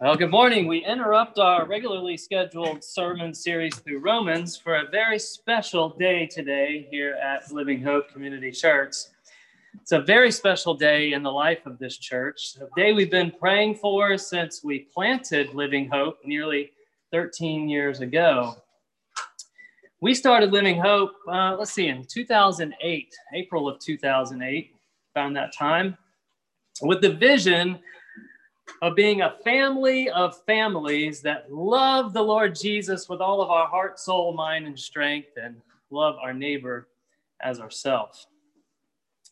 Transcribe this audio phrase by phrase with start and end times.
[0.00, 0.68] Well, good morning.
[0.68, 6.86] We interrupt our regularly scheduled sermon series through Romans for a very special day today
[6.88, 8.94] here at Living Hope Community Church.
[9.82, 13.32] It's a very special day in the life of this church, a day we've been
[13.32, 16.70] praying for since we planted Living Hope nearly
[17.10, 18.54] 13 years ago.
[20.00, 24.76] We started Living Hope, uh, let's see, in 2008, April of 2008,
[25.12, 25.98] found that time,
[26.82, 27.80] with the vision
[28.82, 33.66] of being a family of families that love the Lord Jesus with all of our
[33.66, 35.60] heart, soul, mind, and strength, and
[35.90, 36.88] love our neighbor
[37.40, 38.26] as ourselves.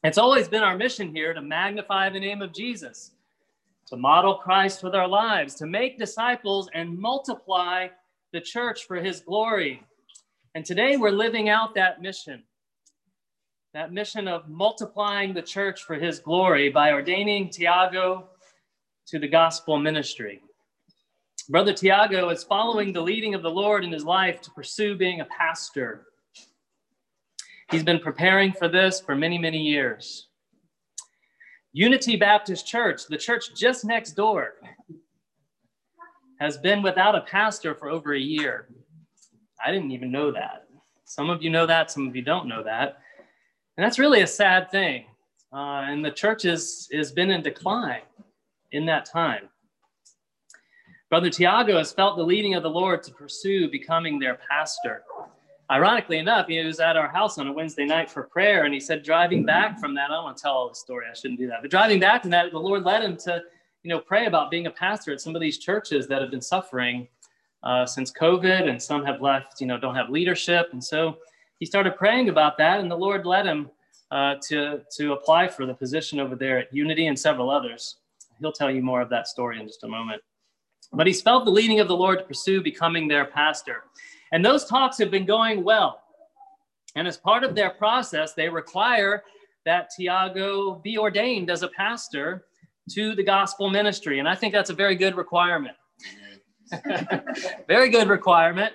[0.03, 3.13] It's always been our mission here to magnify the name of Jesus,
[3.89, 7.89] to model Christ with our lives, to make disciples and multiply
[8.33, 9.83] the church for his glory.
[10.55, 12.43] And today we're living out that mission
[13.77, 18.27] that mission of multiplying the church for his glory by ordaining Tiago
[19.09, 20.41] to the gospel ministry.
[21.49, 25.21] Brother Tiago is following the leading of the Lord in his life to pursue being
[25.21, 26.07] a pastor.
[27.71, 30.29] He's been preparing for this for many, many years.
[31.73, 34.55] Unity Baptist Church, the church just next door,
[36.41, 38.69] has been without a pastor for over a year.
[39.65, 40.67] I didn't even know that.
[41.05, 42.99] Some of you know that, some of you don't know that.
[43.77, 45.05] And that's really a sad thing.
[45.53, 48.03] Uh, and the church is, has been in decline
[48.73, 49.49] in that time.
[51.09, 55.05] Brother Tiago has felt the leading of the Lord to pursue becoming their pastor.
[55.71, 58.81] Ironically enough, he was at our house on a Wednesday night for prayer, and he
[58.81, 61.41] said, driving back from that, I don't want to tell all the story, I shouldn't
[61.41, 63.43] do that, but driving back from that, the Lord led him to,
[63.83, 66.41] you know, pray about being a pastor at some of these churches that have been
[66.41, 67.09] suffering
[67.63, 70.69] uh, since COVID, and some have left, you know, don't have leadership.
[70.73, 71.19] And so
[71.59, 73.71] he started praying about that, and the Lord led him
[74.11, 77.97] uh, to, to apply for the position over there at Unity and several others.
[78.41, 80.23] He'll tell you more of that story in just a moment.
[80.93, 83.85] But he's felt the leading of the Lord to pursue becoming their pastor.
[84.33, 86.03] And those talks have been going well.
[86.95, 89.23] And as part of their process, they require
[89.65, 92.47] that Tiago be ordained as a pastor
[92.93, 94.21] to the gospel ministry.
[94.21, 95.77] And I think that's a very good requirement.
[97.69, 98.73] very good requirement.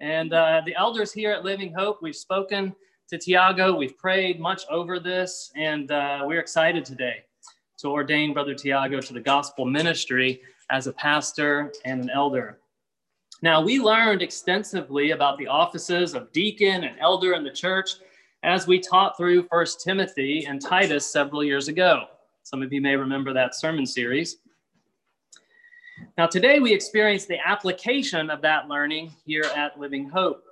[0.00, 2.74] And uh, the elders here at Living Hope, we've spoken
[3.08, 7.24] to Tiago, we've prayed much over this, and uh, we're excited today
[7.78, 12.58] to ordain Brother Tiago to the gospel ministry as a pastor and an elder.
[13.40, 17.92] Now, we learned extensively about the offices of deacon and elder in the church
[18.42, 22.06] as we taught through First Timothy and Titus several years ago.
[22.42, 24.38] Some of you may remember that sermon series.
[26.16, 30.42] Now, today we experience the application of that learning here at Living Hope.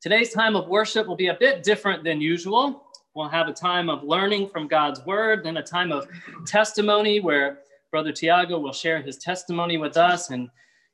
[0.00, 2.86] Today's time of worship will be a bit different than usual.
[3.14, 6.06] We'll have a time of learning from God's word, then a time of
[6.46, 7.58] testimony where
[7.90, 10.48] Brother Tiago will share his testimony with us and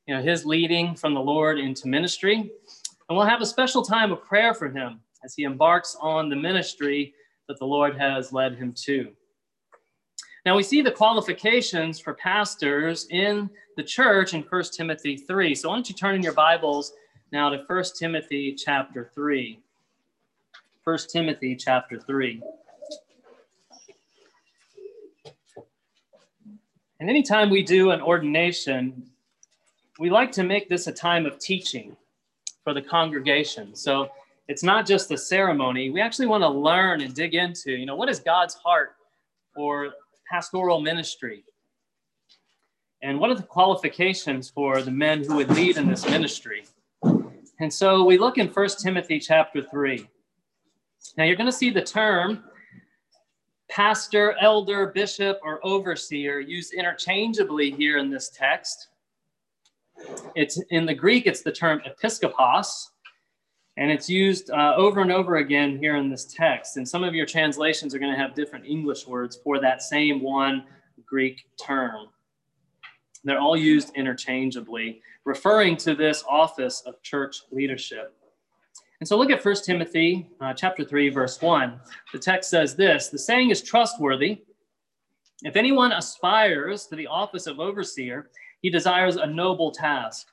[0.07, 2.37] you know his leading from the Lord into ministry.
[3.09, 6.37] And we'll have a special time of prayer for him as he embarks on the
[6.37, 7.15] ministry
[7.49, 9.13] that the Lord has led him to.
[10.47, 15.55] Now we see the qualifications for pastors in the church in 1 Timothy 3.
[15.55, 16.93] So why don't you turn in your Bibles
[17.33, 19.61] now to 1 Timothy chapter 3.
[20.87, 22.41] 1 Timothy chapter 3.
[27.01, 29.03] And anytime we do an ordination,
[29.99, 31.97] we like to make this a time of teaching
[32.63, 33.75] for the congregation.
[33.75, 34.11] So
[34.47, 35.91] it's not just a ceremony.
[35.91, 38.95] We actually want to learn and dig into, you know, what is God's heart
[39.57, 39.91] for
[40.31, 41.43] pastoral ministry?
[43.03, 46.65] And what are the qualifications for the men who would lead in this ministry?
[47.59, 50.09] And so we look in First Timothy chapter 3.
[51.17, 52.45] Now you're going to see the term
[53.69, 58.89] pastor, elder, bishop, or overseer used interchangeably here in this text.
[60.35, 62.91] It's in the Greek, it's the term episkopos,
[63.77, 66.77] and it's used uh, over and over again here in this text.
[66.77, 70.23] And some of your translations are going to have different English words for that same
[70.23, 70.65] one
[71.05, 72.09] Greek term.
[73.25, 78.15] They're all used interchangeably, referring to this office of church leadership.
[79.01, 81.81] And so look at 1 Timothy uh, chapter 3, verse 1.
[82.13, 84.43] The text says this The saying is trustworthy.
[85.43, 88.31] If anyone aspires to the office of overseer,
[88.63, 90.29] he desires a noble task.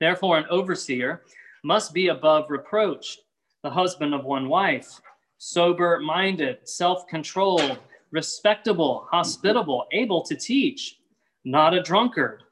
[0.00, 1.22] Therefore, an overseer
[1.62, 3.18] must be above reproach,
[3.62, 5.00] the husband of one wife,
[5.38, 7.78] sober minded, self controlled,
[8.12, 11.00] respectable, hospitable, able to teach,
[11.44, 12.44] not a drunkard,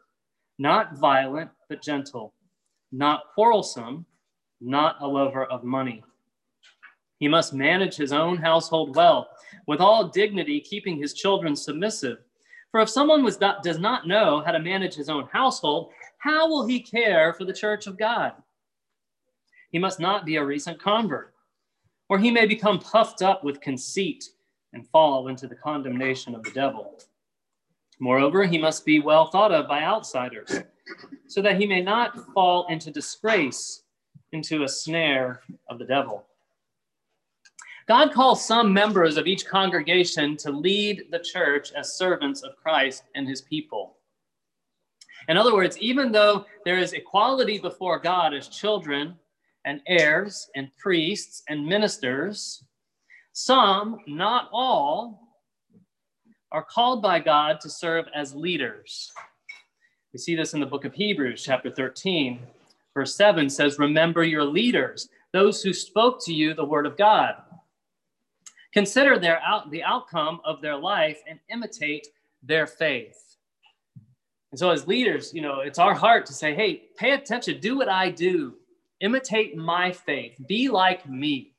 [0.59, 2.35] not violent, but gentle,
[2.93, 4.05] not quarrelsome
[4.65, 6.03] not a lover of money.
[7.19, 9.29] He must manage his own household well,
[9.67, 12.19] with all dignity, keeping his children submissive.
[12.71, 13.25] For if someone
[13.63, 17.53] does not know how to manage his own household, how will he care for the
[17.53, 18.33] church of God?
[19.71, 21.35] He must not be a recent convert,
[22.09, 24.25] or he may become puffed up with conceit
[24.73, 26.99] and fall into the condemnation of the devil.
[28.01, 30.61] Moreover, he must be well thought of by outsiders,
[31.29, 33.84] so that he may not fall into disgrace,
[34.35, 35.41] into a snare
[35.71, 36.27] of the devil.
[37.87, 43.05] God calls some members of each congregation to lead the church as servants of Christ
[43.15, 43.97] and his people.
[45.29, 49.15] In other words, even though there is equality before God as children
[49.65, 52.65] and heirs and priests and ministers,
[53.33, 55.21] some, not all,
[56.53, 59.11] are called by God to serve as leaders.
[60.13, 62.41] We see this in the book of Hebrews, chapter 13,
[62.95, 67.35] verse 7 says, Remember your leaders, those who spoke to you the word of God.
[68.73, 72.09] Consider their out, the outcome of their life and imitate
[72.43, 73.37] their faith.
[74.51, 77.77] And so, as leaders, you know, it's our heart to say, hey, pay attention, do
[77.77, 78.55] what I do,
[79.01, 81.53] imitate my faith, be like me.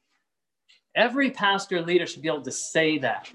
[0.96, 3.30] Every pastor leader should be able to say that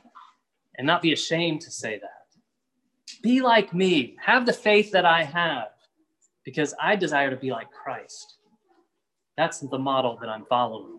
[0.76, 3.22] and not be ashamed to say that.
[3.22, 5.68] Be like me, have the faith that I have,
[6.44, 8.38] because I desire to be like Christ.
[9.36, 10.98] That's the model that I'm following.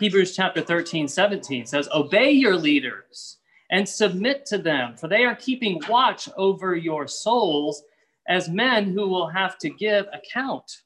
[0.00, 3.38] Hebrews chapter 13, 17 says, Obey your leaders
[3.70, 7.82] and submit to them, for they are keeping watch over your souls
[8.28, 10.82] as men who will have to give account.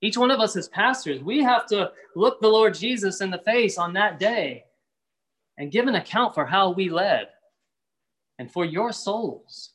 [0.00, 3.38] Each one of us as pastors, we have to look the Lord Jesus in the
[3.38, 4.64] face on that day
[5.58, 7.28] and give an account for how we led
[8.38, 9.74] and for your souls.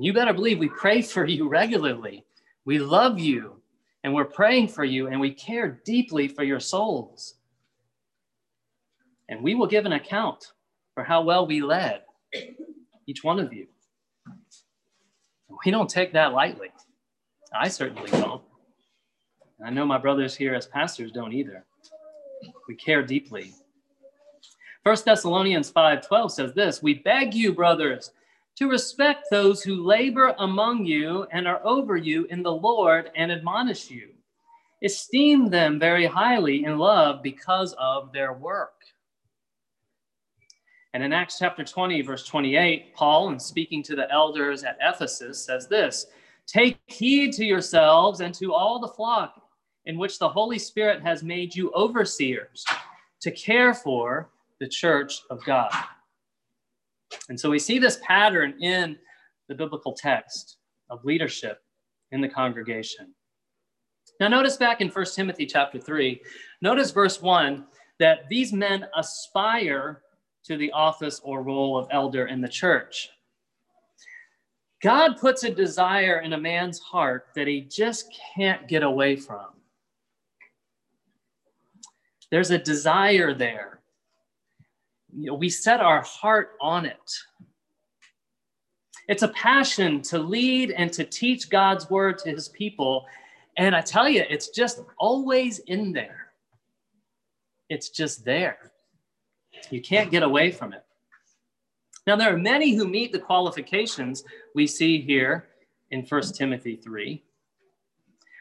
[0.00, 2.24] You better believe we pray for you regularly.
[2.64, 3.60] We love you
[4.04, 7.34] and we're praying for you and we care deeply for your souls.
[9.28, 10.52] And we will give an account
[10.94, 12.02] for how well we led
[13.06, 13.66] each one of you.
[15.64, 16.70] We don't take that lightly.
[17.52, 18.42] I certainly don't.
[19.58, 21.64] And I know my brothers here as pastors don't either.
[22.68, 23.52] We care deeply.
[24.84, 28.12] First Thessalonians 5:12 says this, "We beg you, brothers,
[28.58, 33.30] to respect those who labor among you and are over you in the Lord and
[33.30, 34.08] admonish you.
[34.82, 38.72] Esteem them very highly in love because of their work.
[40.92, 45.44] And in Acts chapter 20, verse 28, Paul, in speaking to the elders at Ephesus,
[45.44, 46.06] says this
[46.48, 49.40] Take heed to yourselves and to all the flock
[49.86, 52.64] in which the Holy Spirit has made you overseers
[53.20, 55.70] to care for the church of God.
[57.28, 58.96] And so we see this pattern in
[59.48, 60.56] the biblical text
[60.90, 61.62] of leadership
[62.12, 63.14] in the congregation.
[64.20, 66.20] Now, notice back in 1 Timothy chapter 3,
[66.60, 67.66] notice verse 1
[67.98, 70.02] that these men aspire
[70.44, 73.10] to the office or role of elder in the church.
[74.82, 78.06] God puts a desire in a man's heart that he just
[78.36, 79.46] can't get away from.
[82.30, 83.77] There's a desire there
[85.14, 87.12] you know, we set our heart on it.
[89.08, 93.06] It's a passion to lead and to teach God's word to his people.
[93.56, 96.32] And I tell you, it's just always in there.
[97.70, 98.72] It's just there.
[99.70, 100.84] You can't get away from it.
[102.06, 104.24] Now, there are many who meet the qualifications
[104.54, 105.48] we see here
[105.90, 107.22] in 1 Timothy 3,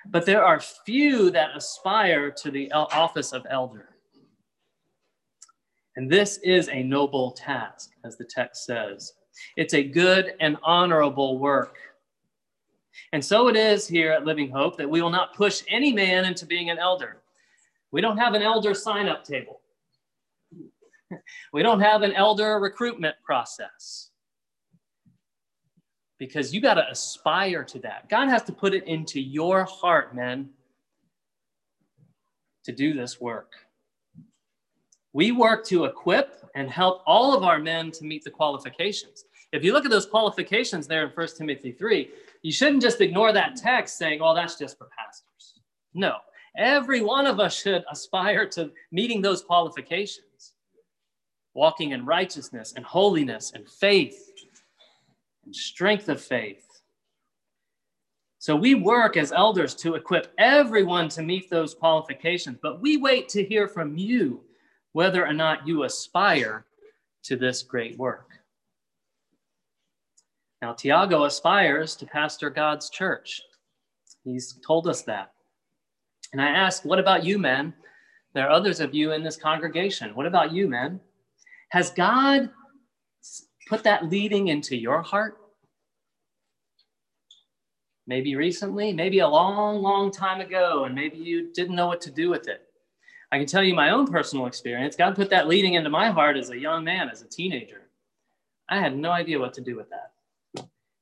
[0.05, 3.96] but there are few that aspire to the office of elder.
[5.97, 9.13] And this is a noble task, as the text says.
[9.55, 11.75] It's a good and honorable work.
[13.13, 16.23] And so it is here at Living Hope that we will not push any man
[16.25, 17.23] into being an elder.
[17.91, 19.59] We don't have an elder sign up table,
[21.51, 24.11] we don't have an elder recruitment process
[26.19, 28.07] because you got to aspire to that.
[28.07, 30.49] God has to put it into your heart, men,
[32.65, 33.53] to do this work.
[35.13, 39.25] We work to equip and help all of our men to meet the qualifications.
[39.51, 42.09] If you look at those qualifications there in 1 Timothy 3,
[42.41, 45.61] you shouldn't just ignore that text saying, oh, that's just for pastors.
[45.93, 46.17] No,
[46.57, 50.53] every one of us should aspire to meeting those qualifications,
[51.53, 54.31] walking in righteousness and holiness and faith
[55.45, 56.65] and strength of faith.
[58.39, 63.29] So we work as elders to equip everyone to meet those qualifications, but we wait
[63.29, 64.41] to hear from you
[64.97, 66.65] whether or not you aspire
[67.21, 68.31] to this great work.
[70.59, 73.39] Now, Tiago aspires to pastor God's church.
[74.23, 75.33] He's told us that.
[76.33, 77.75] And I ask, what about you, men?
[78.33, 80.15] There are others of you in this congregation.
[80.15, 80.99] What about you, men?
[81.69, 82.49] Has God
[83.69, 85.37] put that leading into your heart?
[88.07, 92.09] Maybe recently, maybe a long, long time ago, and maybe you didn't know what to
[92.09, 92.66] do with it.
[93.31, 94.95] I can tell you my own personal experience.
[94.95, 97.89] God put that leading into my heart as a young man, as a teenager.
[98.69, 100.11] I had no idea what to do with that.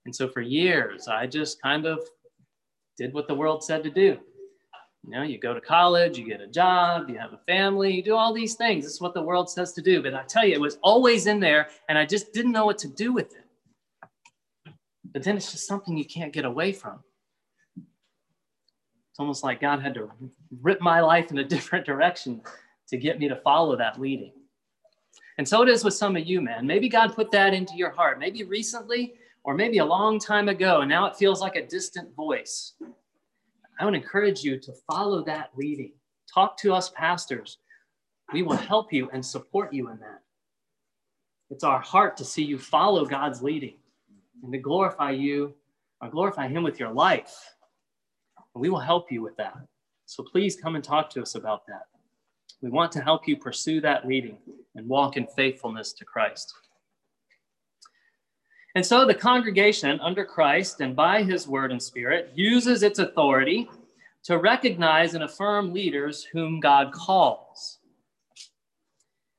[0.05, 1.99] And so for years, I just kind of
[2.97, 4.19] did what the world said to do.
[5.03, 8.01] You know, you go to college, you get a job, you have a family, you
[8.01, 8.85] do all these things.
[8.85, 10.01] This is what the world says to do.
[10.01, 12.79] But I tell you, it was always in there, and I just didn't know what
[12.79, 14.73] to do with it.
[15.13, 17.03] But then it's just something you can't get away from.
[19.15, 20.11] It's almost like God had to
[20.61, 22.41] rip my life in a different direction
[22.89, 24.33] to get me to follow that leading.
[25.37, 26.67] And so it is with some of you, man.
[26.67, 29.13] Maybe God put that into your heart, maybe recently,
[29.45, 32.73] or maybe a long time ago, and now it feels like a distant voice.
[33.79, 35.93] I would encourage you to follow that leading.
[36.33, 37.59] Talk to us pastors.
[38.33, 40.23] We will help you and support you in that.
[41.49, 43.77] It's our heart to see you follow God's leading
[44.43, 45.55] and to glorify you
[46.01, 47.54] or glorify Him with your life.
[48.55, 49.57] And we will help you with that.
[50.05, 51.83] So please come and talk to us about that.
[52.61, 54.37] We want to help you pursue that leading
[54.75, 56.53] and walk in faithfulness to Christ.
[58.75, 63.69] And so the congregation under Christ and by his word and spirit uses its authority
[64.23, 67.79] to recognize and affirm leaders whom God calls.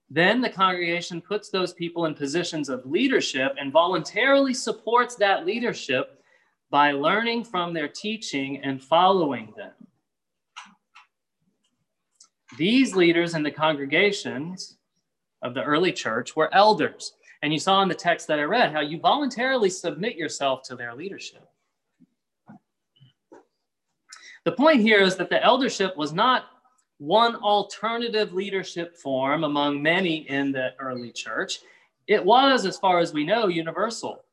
[0.09, 6.16] Then the congregation puts those people in positions of leadership and voluntarily supports that leadership
[6.71, 9.73] by learning from their teaching and following them.
[12.59, 14.79] These leaders in the congregations
[15.43, 17.13] of the early church were elders.
[17.43, 20.77] And you saw in the text that I read how you voluntarily submit yourself to
[20.77, 21.47] their leadership.
[24.45, 26.45] The point here is that the eldership was not
[26.99, 31.59] one alternative leadership form among many in the early church.
[32.07, 34.25] It was, as far as we know, universal.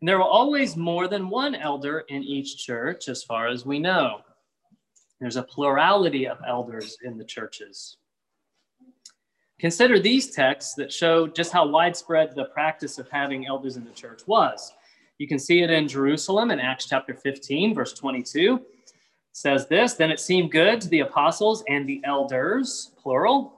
[0.00, 3.78] And there were always more than one elder in each church, as far as we
[3.78, 4.20] know.
[5.20, 7.96] There's a plurality of elders in the churches.
[9.58, 13.90] Consider these texts that show just how widespread the practice of having elders in the
[13.90, 14.72] church was.
[15.18, 18.54] You can see it in Jerusalem in Acts chapter 15, verse 22.
[18.54, 18.94] It
[19.32, 23.52] says this Then it seemed good to the apostles and the elders, plural,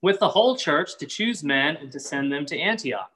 [0.00, 3.10] with the whole church to choose men and to send them to Antioch.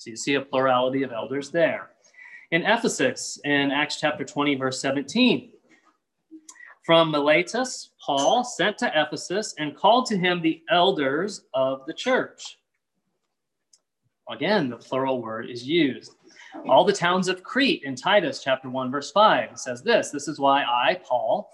[0.00, 1.90] So you see a plurality of elders there.
[2.52, 5.50] In Ephesus, in Acts chapter 20, verse 17,
[6.86, 12.56] from Miletus, Paul sent to Ephesus and called to him the elders of the church.
[14.30, 16.14] Again, the plural word is used.
[16.66, 20.40] All the towns of Crete in Titus chapter 1, verse 5 says this This is
[20.40, 21.50] why I, Paul,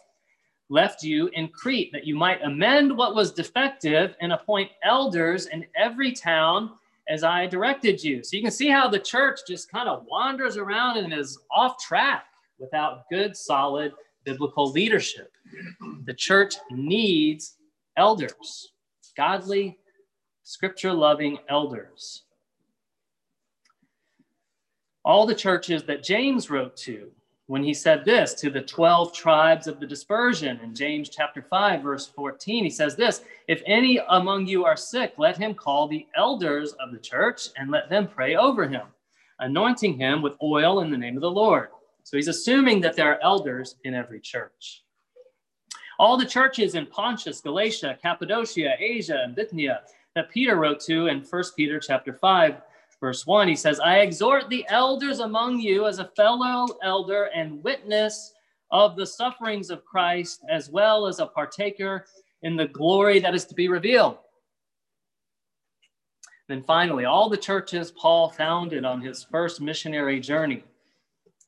[0.69, 5.67] left you in Crete, that you might amend what was defective and appoint elders in
[5.77, 6.71] every town
[7.09, 8.23] as I directed you.
[8.23, 11.79] So you can see how the church just kind of wanders around and is off
[11.79, 12.25] track
[12.59, 13.93] without good, solid
[14.25, 15.31] biblical leadership.
[16.05, 17.57] The church needs
[17.97, 18.73] elders,
[19.17, 19.79] godly,
[20.43, 22.25] scripture loving elders.
[25.05, 27.11] All the churches that James wrote to
[27.49, 31.83] when he said this to the 12 tribes of the dispersion in James chapter 5
[31.83, 36.07] verse 14 he says this if any among you are sick let him call the
[36.17, 38.87] elders of the church and let them pray over him
[39.41, 41.69] anointing him with oil in the name of the Lord
[42.07, 44.85] so he's assuming that there are elders in every church.
[45.99, 49.81] All the churches in Pontus, Galatia, Cappadocia, Asia, and Bithynia
[50.15, 52.63] that Peter wrote to in 1 Peter chapter 5,
[53.07, 57.63] verse 1, he says, I exhort the elders among you as a fellow elder and
[57.63, 58.35] witness
[58.73, 62.07] of the sufferings of Christ, as well as a partaker
[62.43, 64.19] in the glory that is to be revealed.
[66.49, 70.65] Then finally, all the churches Paul founded on his first missionary journey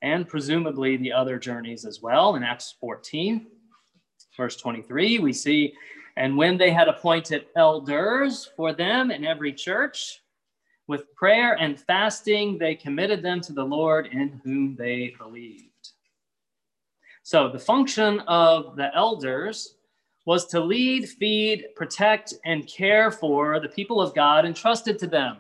[0.00, 2.37] and presumably the other journeys as well.
[2.37, 3.49] In Acts 14,
[4.37, 5.75] verse 23, we see,
[6.17, 10.21] and when they had appointed elders for them in every church,
[10.88, 15.90] with prayer and fasting, they committed them to the Lord in whom they believed.
[17.23, 19.76] So the function of the elders
[20.25, 25.38] was to lead, feed, protect, and care for the people of God entrusted to them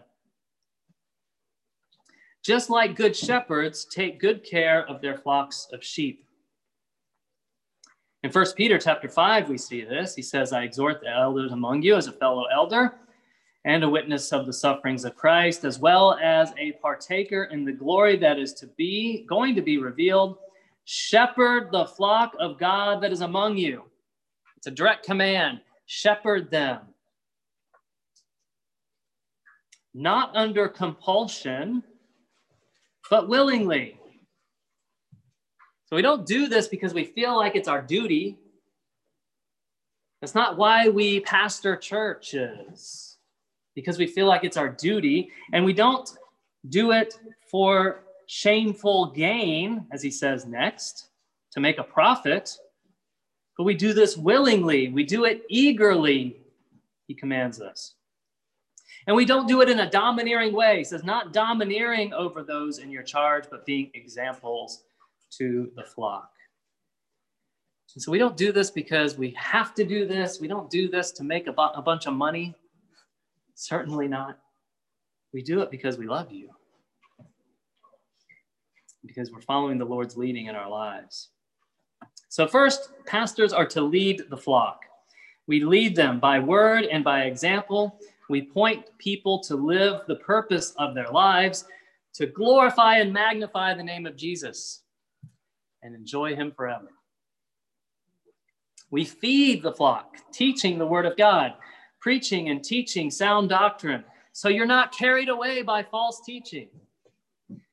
[2.48, 6.24] just like good shepherds take good care of their flocks of sheep.
[8.22, 10.14] In 1 Peter chapter 5, we see this.
[10.14, 12.94] He says, I exhort the elders among you as a fellow elder
[13.68, 17.70] and a witness of the sufferings of Christ, as well as a partaker in the
[17.72, 20.38] glory that is to be going to be revealed.
[20.84, 23.84] Shepherd the flock of God that is among you.
[24.56, 25.60] It's a direct command.
[25.86, 26.80] Shepherd them.
[29.98, 31.82] not under compulsion,
[33.10, 33.98] but willingly.
[35.86, 38.38] So we don't do this because we feel like it's our duty.
[40.20, 43.07] That's not why we pastor churches,
[43.78, 45.30] because we feel like it's our duty.
[45.52, 46.10] And we don't
[46.68, 47.14] do it
[47.48, 51.10] for shameful gain, as he says next,
[51.52, 52.50] to make a profit.
[53.56, 56.38] But we do this willingly, we do it eagerly,
[57.06, 57.94] he commands us.
[59.06, 60.78] And we don't do it in a domineering way.
[60.78, 64.82] He says, not domineering over those in your charge, but being examples
[65.38, 66.30] to the flock.
[67.94, 70.40] And so we don't do this because we have to do this.
[70.40, 72.56] We don't do this to make a, bu- a bunch of money.
[73.58, 74.38] Certainly not.
[75.32, 76.48] We do it because we love you,
[79.04, 81.30] because we're following the Lord's leading in our lives.
[82.28, 84.82] So, first, pastors are to lead the flock.
[85.48, 87.98] We lead them by word and by example.
[88.30, 91.64] We point people to live the purpose of their lives,
[92.14, 94.84] to glorify and magnify the name of Jesus
[95.82, 96.90] and enjoy him forever.
[98.92, 101.54] We feed the flock, teaching the word of God,
[102.00, 106.68] preaching and teaching sound doctrine, so you're not carried away by false teaching.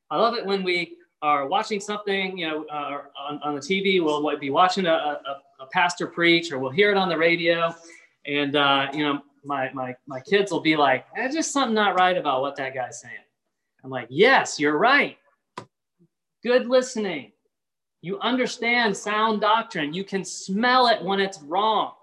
[0.09, 4.03] I love it when we are watching something, you know, uh, on, on the TV,
[4.03, 7.73] we'll be watching a, a, a, pastor preach, or we'll hear it on the radio,
[8.25, 11.97] and uh, you know, my my my kids will be like, "There's just something not
[11.97, 13.15] right about what that guy's saying."
[13.83, 15.17] I'm like, "Yes, you're right.
[16.43, 17.31] Good listening.
[18.01, 19.91] You understand sound doctrine.
[19.91, 21.94] You can smell it when it's wrong.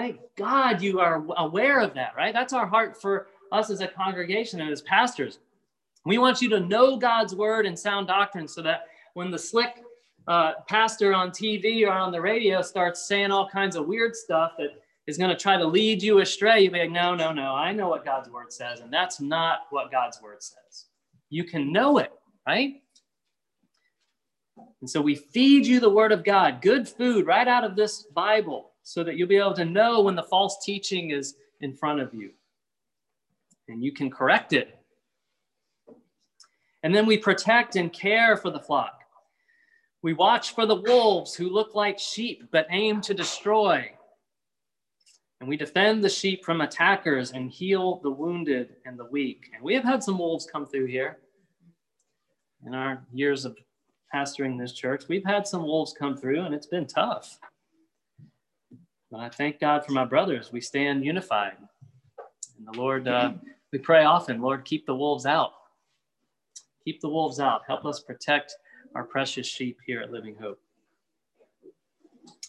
[0.00, 2.32] Thank God you are aware of that, right?
[2.32, 5.40] That's our heart for us as a congregation and as pastors.
[6.06, 9.82] We want you to know God's word and sound doctrine so that when the slick
[10.26, 14.52] uh, pastor on TV or on the radio starts saying all kinds of weird stuff
[14.56, 14.70] that
[15.06, 17.70] is going to try to lead you astray, you be like, no, no, no, I
[17.72, 20.86] know what God's word says, and that's not what God's word says.
[21.28, 22.10] You can know it,
[22.46, 22.82] right?
[24.80, 28.04] And so we feed you the word of God, good food right out of this
[28.14, 32.00] Bible, so that you'll be able to know when the false teaching is in front
[32.00, 32.30] of you.
[33.68, 34.76] And you can correct it.
[36.82, 39.02] And then we protect and care for the flock.
[40.02, 43.88] We watch for the wolves who look like sheep but aim to destroy.
[45.38, 49.50] And we defend the sheep from attackers and heal the wounded and the weak.
[49.54, 51.18] And we have had some wolves come through here
[52.66, 53.56] in our years of
[54.12, 57.38] pastoring this church, we've had some wolves come through and it's been tough.
[59.10, 60.52] But I thank God for my brothers.
[60.52, 61.56] We stand unified.
[62.58, 63.32] And the Lord, uh,
[63.72, 65.52] we pray often, Lord, keep the wolves out.
[66.84, 67.62] Keep the wolves out.
[67.66, 68.54] Help us protect
[68.94, 70.60] our precious sheep here at Living Hope.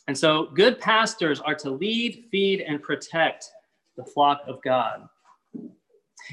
[0.07, 3.51] And so, good pastors are to lead, feed, and protect
[3.95, 5.07] the flock of God.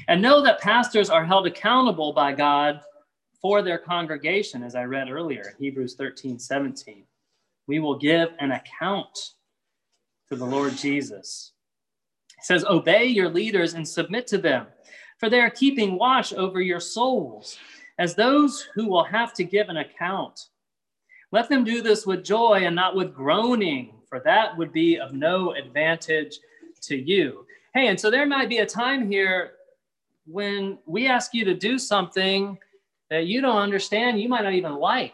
[0.07, 2.81] And know that pastors are held accountable by God
[3.41, 7.03] for their congregation, as I read earlier, in Hebrews 13, 17.
[7.67, 9.17] We will give an account
[10.29, 11.53] to the Lord Jesus.
[12.37, 14.67] It says, Obey your leaders and submit to them,
[15.17, 17.57] for they are keeping watch over your souls
[17.97, 20.47] as those who will have to give an account.
[21.31, 25.13] Let them do this with joy and not with groaning, for that would be of
[25.13, 26.39] no advantage
[26.81, 27.45] to you.
[27.73, 29.53] Hey, and so there might be a time here
[30.25, 32.57] when we ask you to do something
[33.09, 35.13] that you don't understand, you might not even like.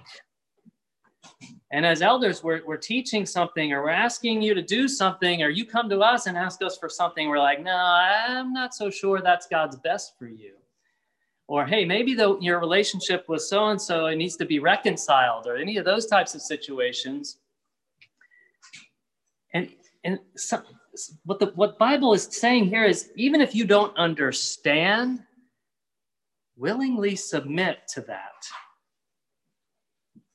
[1.76, 5.50] And as elders, we're, we're teaching something or we're asking you to do something, or
[5.50, 7.28] you come to us and ask us for something.
[7.28, 10.54] We're like, no, I'm not so sure that's God's best for you.
[11.50, 15.48] Or, hey, maybe the, your relationship with so and so it needs to be reconciled,
[15.48, 17.40] or any of those types of situations.
[19.54, 19.70] And,
[20.06, 20.64] and some,
[21.26, 25.24] what the what Bible is saying here is even if you don't understand,
[26.56, 28.48] willingly submit to that.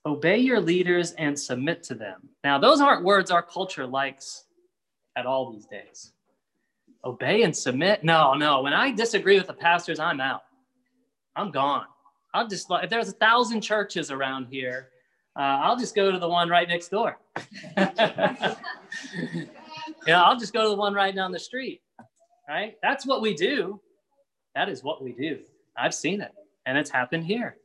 [0.07, 2.29] Obey your leaders and submit to them.
[2.43, 4.45] Now, those aren't words our culture likes
[5.17, 6.13] at all these days.
[7.05, 8.03] Obey and submit?
[8.03, 8.63] No, no.
[8.63, 10.43] When I disagree with the pastors, I'm out.
[11.37, 11.85] I'm gone.
[12.33, 14.89] I'll just, if there's a thousand churches around here,
[15.37, 17.19] uh, I'll just go to the one right next door.
[17.77, 18.57] yeah,
[20.09, 21.83] I'll just go to the one right down the street.
[22.49, 22.77] Right?
[22.83, 23.81] That's what we do.
[24.55, 25.41] That is what we do.
[25.77, 26.33] I've seen it,
[26.67, 27.57] and it's happened here.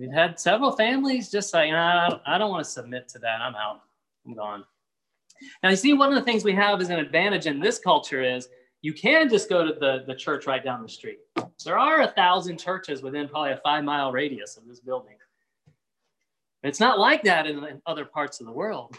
[0.00, 3.42] We've had several families just say, I don't want to submit to that.
[3.42, 3.82] I'm out.
[4.26, 4.64] I'm gone.
[5.62, 8.22] Now, you see, one of the things we have as an advantage in this culture
[8.22, 8.48] is
[8.80, 11.18] you can just go to the, the church right down the street.
[11.66, 15.16] There are a thousand churches within probably a five mile radius of this building.
[16.62, 18.96] It's not like that in, in other parts of the world.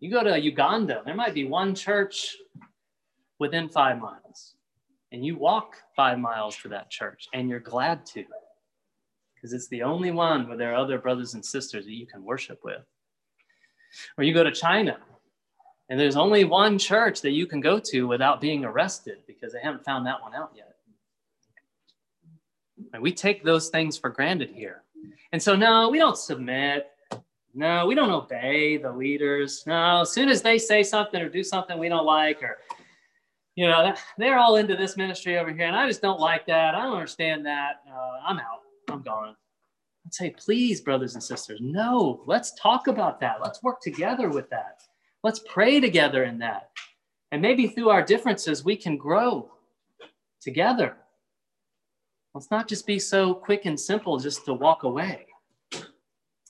[0.00, 2.36] You go to Uganda, there might be one church
[3.38, 4.56] within five miles
[5.12, 8.24] and you walk five miles to that church and you're glad to
[9.44, 12.24] because it's the only one where there are other brothers and sisters that you can
[12.24, 12.80] worship with.
[14.16, 14.96] Or you go to China
[15.90, 19.60] and there's only one church that you can go to without being arrested because they
[19.62, 20.76] haven't found that one out yet.
[22.94, 24.82] And we take those things for granted here.
[25.32, 26.86] And so, no, we don't submit.
[27.54, 29.64] No, we don't obey the leaders.
[29.66, 32.60] No, as soon as they say something or do something we don't like, or
[33.56, 36.74] you know, they're all into this ministry over here, and I just don't like that.
[36.74, 37.82] I don't understand that.
[37.86, 38.63] Uh, I'm out.
[38.94, 39.34] I'm gone.
[40.06, 43.38] I'd say, please, brothers and sisters, no, let's talk about that.
[43.42, 44.82] Let's work together with that.
[45.22, 46.70] Let's pray together in that.
[47.32, 49.50] And maybe through our differences, we can grow
[50.40, 50.96] together.
[52.34, 55.26] Let's not just be so quick and simple just to walk away.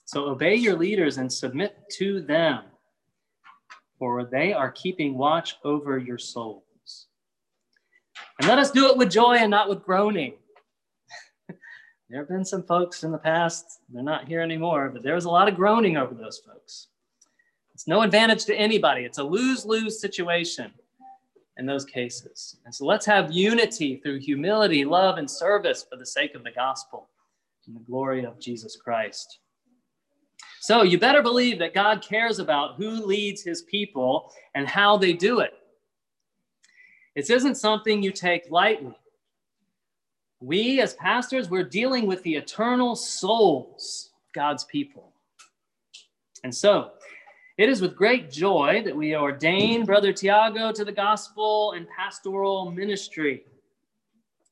[0.05, 2.65] So obey your leaders and submit to them,
[3.99, 7.07] for they are keeping watch over your souls.
[8.39, 10.35] And let us do it with joy and not with groaning.
[12.15, 15.25] There have been some folks in the past, they're not here anymore, but there was
[15.25, 16.87] a lot of groaning over those folks.
[17.75, 20.71] It's no advantage to anybody, it's a lose lose situation
[21.57, 22.59] in those cases.
[22.65, 26.53] And so let's have unity through humility, love, and service for the sake of the
[26.53, 27.09] gospel
[27.67, 29.41] and the glory of Jesus Christ.
[30.61, 35.15] So you better believe that God cares about who leads his people and how they
[35.15, 35.55] do it.
[37.17, 38.95] This isn't something you take lightly.
[40.45, 45.11] We, as pastors, we're dealing with the eternal souls of God's people.
[46.43, 46.91] And so,
[47.57, 52.71] it is with great joy that we ordain Brother Tiago to the gospel and pastoral
[52.71, 53.43] ministry.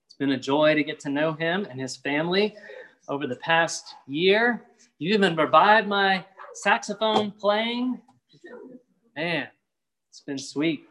[0.07, 2.57] It's been a joy to get to know him and his family
[3.09, 4.63] over the past year.
[4.99, 6.25] You even revived my
[6.55, 8.01] saxophone playing.
[9.15, 9.49] Man,
[10.09, 10.85] it's been sweet.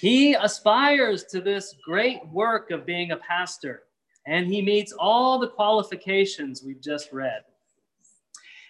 [0.00, 3.82] He aspires to this great work of being a pastor,
[4.26, 7.42] and he meets all the qualifications we've just read.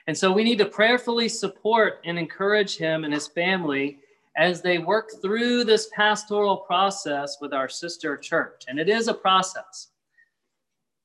[0.09, 4.01] And so we need to prayerfully support and encourage him and his family
[4.37, 8.64] as they work through this pastoral process with our sister church.
[8.66, 9.90] And it is a process.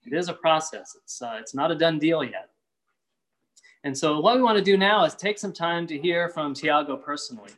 [0.05, 0.97] It is a process.
[1.03, 2.49] It's, uh, it's not a done deal yet.
[3.83, 6.55] And so, what we want to do now is take some time to hear from
[6.55, 7.51] Tiago personally.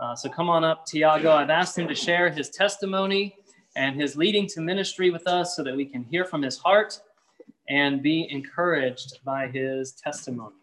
[0.00, 1.30] Uh, so come on up, Tiago.
[1.30, 3.36] I've asked him to share his testimony
[3.76, 6.98] and his leading to ministry with us so that we can hear from his heart
[7.68, 10.54] and be encouraged by his testimony.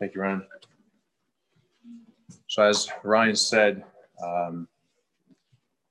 [0.00, 0.42] Thank you, Ryan.
[2.48, 3.84] So, as Ryan said,
[4.22, 4.66] um,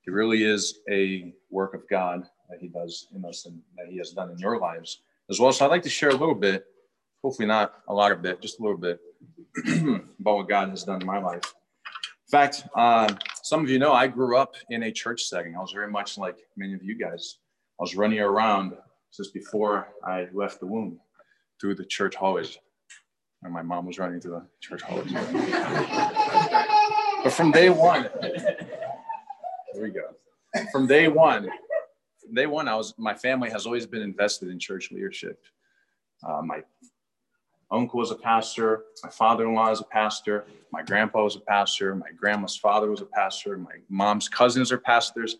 [0.06, 3.98] it really is a work of God that He does in us and that He
[3.98, 5.52] has done in your lives as well.
[5.52, 6.64] So I'd like to share a little bit,
[7.22, 9.00] hopefully not a lot of bit, just a little bit
[10.20, 11.42] about what God has done in my life.
[12.28, 13.12] In fact, uh,
[13.42, 15.56] some of you know I grew up in a church setting.
[15.56, 17.38] I was very much like many of you guys.
[17.78, 18.72] I was running around
[19.16, 20.98] just before I left the womb
[21.60, 22.58] through the church hallways.
[23.42, 25.12] And my mom was running through the church hallways.
[27.22, 30.08] but from day one, here we go.
[30.72, 31.48] From day one,
[32.32, 35.42] day one, I was my family has always been invested in church leadership.
[36.26, 36.62] Uh, my
[37.70, 42.10] uncle was a pastor, my father-in-law is a pastor, my grandpa was a pastor, my
[42.16, 45.36] grandma's father was a pastor, my mom's cousins are pastors.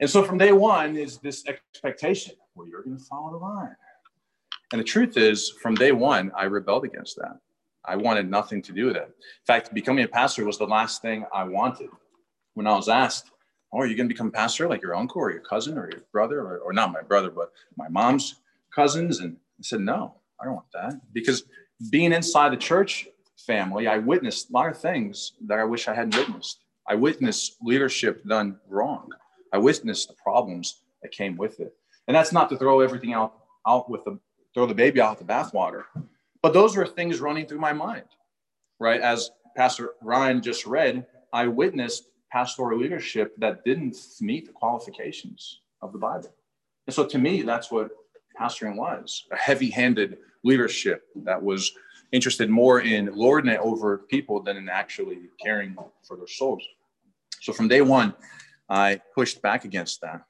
[0.00, 3.74] And so from day one is this expectation, well, you're going to follow the line.
[4.72, 7.38] And the truth is, from day one, I rebelled against that.
[7.84, 9.04] I wanted nothing to do with it.
[9.04, 11.90] In fact, becoming a pastor was the last thing I wanted.
[12.54, 13.30] When I was asked,
[13.72, 16.02] oh, are you going to become pastor like your uncle or your cousin or your
[16.12, 18.36] brother or, or not my brother, but my mom's
[18.74, 19.20] cousins?
[19.20, 21.00] And I said, no, I don't want that.
[21.12, 21.44] Because
[21.90, 23.08] being inside the church
[23.46, 26.60] family, I witnessed a lot of things that I wish I hadn't witnessed.
[26.88, 29.08] I witnessed leadership done wrong.
[29.52, 31.74] I witnessed the problems that came with it.
[32.08, 33.34] And that's not to throw everything out,
[33.66, 34.18] out with the
[34.54, 35.84] throw the baby out the bathwater.
[36.42, 38.04] But those were things running through my mind,
[38.78, 39.00] right?
[39.00, 45.92] As Pastor Ryan just read, I witnessed pastoral leadership that didn't meet the qualifications of
[45.92, 46.34] the Bible.
[46.86, 47.90] And so to me, that's what
[48.40, 51.70] pastoring was a heavy handed leadership that was
[52.10, 56.62] interested more in lording it over people than in actually caring for their souls.
[57.40, 58.14] So from day one,
[58.68, 60.22] I pushed back against that.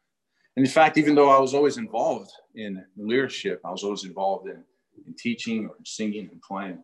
[0.57, 4.49] And in fact, even though I was always involved in leadership, I was always involved
[4.49, 4.62] in,
[5.07, 6.83] in teaching or singing and playing.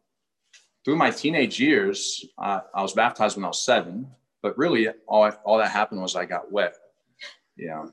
[0.85, 4.07] Through my teenage years, uh, I was baptized when I was seven.
[4.43, 6.75] But really, all, all that happened was I got wet.
[7.57, 7.87] Yeah.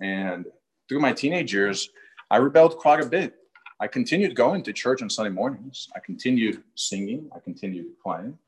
[0.00, 0.46] And
[0.88, 1.90] through my teenage years,
[2.30, 3.34] I rebelled quite a bit.
[3.80, 5.88] I continued going to church on Sunday mornings.
[5.96, 7.30] I continued singing.
[7.34, 8.38] I continued playing.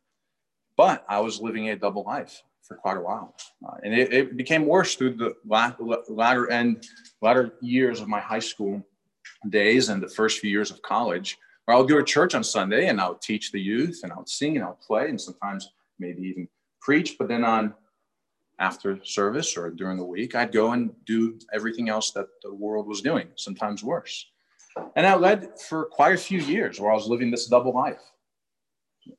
[0.77, 3.35] But I was living a double life for quite a while.
[3.67, 5.35] Uh, and it, it, became worse through the
[6.09, 6.87] latter end,
[7.21, 8.83] latter years of my high school
[9.49, 12.45] days and the first few years of college, where I would go to church on
[12.45, 15.09] Sunday and I would teach the youth and I would sing and I would play
[15.09, 16.49] and sometimes maybe even
[16.83, 17.17] preach.
[17.19, 17.75] But then on
[18.59, 22.87] after service or during the week, I'd go and do everything else that the world
[22.87, 24.27] was doing, sometimes worse.
[24.97, 28.03] And that led for quite a few years where I was living this double life.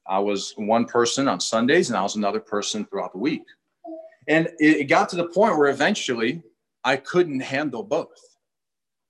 [0.07, 3.43] I was one person on Sundays and I was another person throughout the week.
[4.27, 6.41] And it got to the point where eventually
[6.83, 8.19] I couldn't handle both.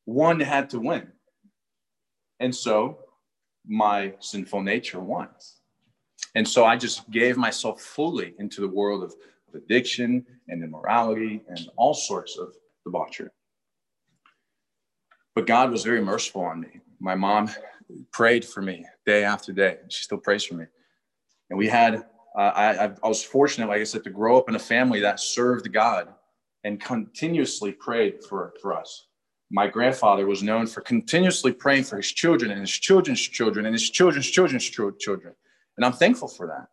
[0.05, 1.07] One had to win.
[2.39, 2.99] And so
[3.65, 5.29] my sinful nature won.
[6.35, 9.13] And so I just gave myself fully into the world of
[9.53, 12.53] addiction and immorality and all sorts of
[12.85, 13.29] debauchery.
[15.35, 16.79] But God was very merciful on me.
[16.99, 17.49] My mom
[18.11, 19.77] prayed for me day after day.
[19.89, 20.65] She still prays for me.
[21.49, 21.95] And we had,
[22.37, 25.19] uh, I, I was fortunate, like I said, to grow up in a family that
[25.19, 26.09] served God
[26.63, 29.07] and continuously prayed for, for us.
[29.51, 33.73] My grandfather was known for continuously praying for his children and his children's children and
[33.73, 35.35] his children's children's children.
[35.77, 36.67] And I'm thankful for that.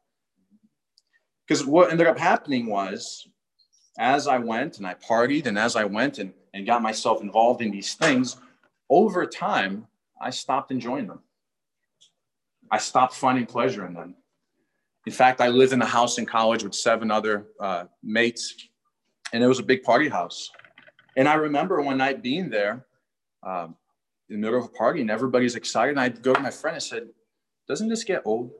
[1.47, 3.27] Because what ended up happening was,
[3.99, 7.61] as I went and I partied and as I went and, and got myself involved
[7.61, 8.37] in these things,
[8.89, 9.87] over time,
[10.21, 11.21] I stopped enjoying them.
[12.71, 14.15] I stopped finding pleasure in them.
[15.07, 18.69] In fact, I lived in a house in college with seven other uh, mates,
[19.33, 20.51] and it was a big party house.
[21.17, 22.87] And I remember one night being there
[23.43, 23.77] um,
[24.29, 25.93] in the middle of a party, and everybody's excited.
[25.93, 27.09] And I'd go to my friend and said,
[27.67, 28.53] Doesn't this get old?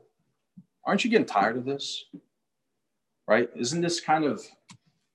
[0.85, 2.05] Aren't you getting tired of this?
[3.27, 3.49] Right?
[3.55, 4.43] Isn't this kind of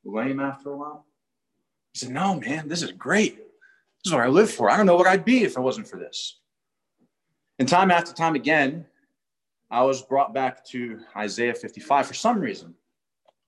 [0.04, 1.06] lame after a while?
[1.92, 3.36] He said, No, man, this is great.
[3.36, 4.70] This is what I live for.
[4.70, 6.38] I don't know what I'd be if it wasn't for this.
[7.58, 8.86] And time after time again,
[9.70, 12.74] I was brought back to Isaiah 55 for some reason,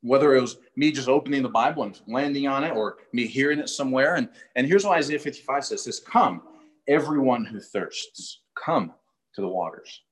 [0.01, 3.61] whether it was me just opening the Bible and landing on it or me hearing
[3.61, 4.17] it somewhere.
[4.17, 6.43] And, and here's what Isaiah 55 says, says, Come,
[6.89, 8.93] everyone who thirsts, come
[9.35, 10.03] to the waters.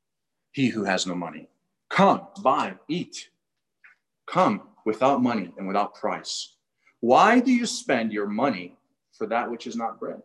[0.52, 1.48] He who has no money,
[1.88, 3.30] come, buy, eat.
[4.26, 6.56] Come without money and without price.
[7.00, 8.76] Why do you spend your money
[9.12, 10.22] for that which is not bread?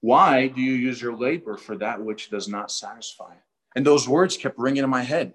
[0.00, 3.34] Why do you use your labor for that which does not satisfy?
[3.74, 5.32] And those words kept ringing in my head.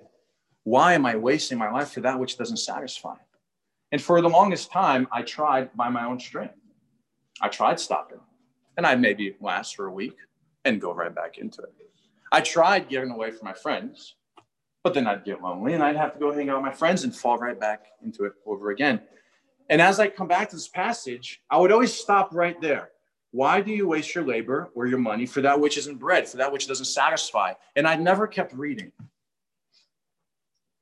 [0.63, 3.15] Why am I wasting my life for that which doesn't satisfy?
[3.91, 6.53] And for the longest time, I tried by my own strength.
[7.41, 8.19] I tried stopping,
[8.77, 10.17] and I'd maybe last for a week
[10.65, 11.88] and go right back into it.
[12.31, 14.15] I tried getting away from my friends,
[14.83, 17.03] but then I'd get lonely and I'd have to go hang out with my friends
[17.03, 19.01] and fall right back into it over again.
[19.69, 22.89] And as I come back to this passage, I would always stop right there.
[23.31, 26.37] Why do you waste your labor or your money for that which isn't bread, for
[26.37, 27.53] that which doesn't satisfy?
[27.75, 28.91] And I never kept reading.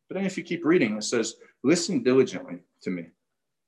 [0.07, 3.07] But then if you keep reading, it says, Listen diligently to me.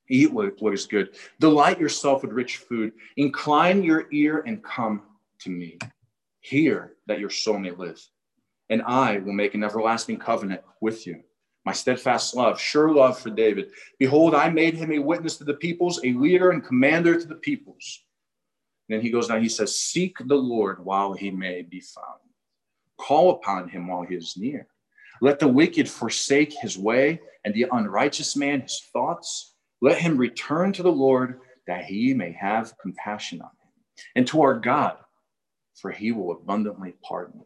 [0.10, 1.16] Eat what is good.
[1.40, 2.94] Delight yourself with rich food.
[3.18, 5.02] Incline your ear and come
[5.40, 5.78] to me.
[6.40, 8.02] Hear that your soul may live.
[8.70, 11.22] And I will make an everlasting covenant with you.
[11.66, 13.72] My steadfast love, sure love for David.
[13.98, 17.36] Behold, I made him a witness to the peoples, a leader and commander to the
[17.36, 18.06] peoples.
[18.88, 22.20] Then he goes down, he says, Seek the Lord while he may be found.
[22.98, 24.68] Call upon him while he is near.
[25.22, 29.56] Let the wicked forsake his way, and the unrighteous man his thoughts.
[29.82, 34.42] Let him return to the Lord, that he may have compassion on him, and to
[34.42, 34.98] our God,
[35.80, 37.42] for he will abundantly pardon.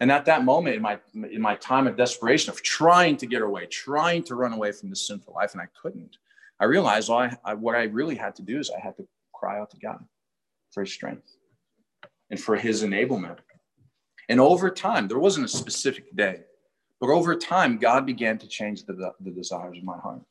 [0.00, 3.40] And at that moment, in my in my time of desperation of trying to get
[3.40, 6.16] away, trying to run away from this sinful life, and I couldn't,
[6.58, 9.06] I realized well, I, I, what I really had to do is I had to
[9.32, 10.04] cry out to God
[10.72, 11.36] for his strength
[12.30, 13.38] and for his enablement.
[14.28, 16.40] And over time, there wasn't a specific day,
[17.00, 20.22] but over time, God began to change the, the desires of my heart.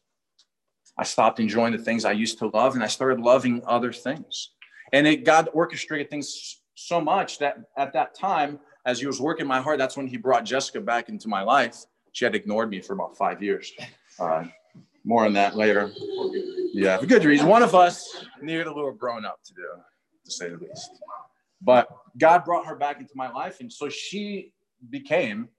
[0.97, 4.51] I stopped enjoying the things I used to love and I started loving other things.
[4.93, 9.45] And it, God orchestrated things so much that at that time, as he was working
[9.45, 11.85] my heart, that's when he brought Jessica back into my life.
[12.11, 13.71] She had ignored me for about five years.
[14.19, 14.45] Uh,
[15.03, 15.91] more on that later.
[16.73, 17.47] Yeah, for good reason.
[17.47, 19.67] One of us needed a little grown up to do,
[20.25, 20.91] to say the least.
[21.61, 23.59] But God brought her back into my life.
[23.59, 24.53] And so she
[24.89, 25.49] became